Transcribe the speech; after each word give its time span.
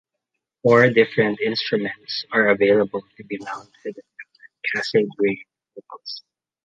Four 0.63 0.89
different 0.89 1.39
instruments 1.41 2.25
are 2.31 2.47
available 2.47 3.03
to 3.17 3.23
be 3.23 3.37
mounted 3.37 3.71
at 3.85 3.93
the 3.93 5.07
Cassegrain 5.07 5.37
focus. 5.75 6.23